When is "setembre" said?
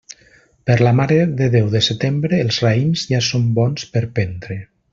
1.89-2.39